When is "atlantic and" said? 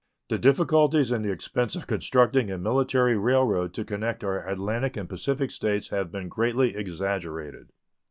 4.47-5.07